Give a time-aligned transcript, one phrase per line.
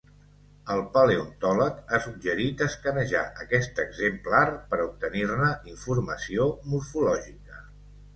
[0.75, 7.61] El paleontòleg ha suggerit escanejar aquest exemplar per obtenir-ne informació morfològica.